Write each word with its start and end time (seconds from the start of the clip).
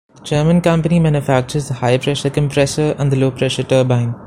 The 0.15 0.21
German 0.23 0.61
company 0.61 0.97
manufactures 0.99 1.67
the 1.67 1.75
high-pressure 1.75 2.31
compressor 2.31 2.95
and 2.97 3.11
the 3.11 3.17
low-pressure 3.17 3.61
turbine. 3.61 4.15